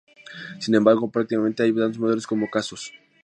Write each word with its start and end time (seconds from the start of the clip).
Sin 0.57 0.73
embargo, 0.73 1.11
prácticamente 1.11 1.61
hay 1.61 1.75
tantos 1.75 1.99
modelos 1.99 2.25
como 2.25 2.49
casos. 2.49 2.91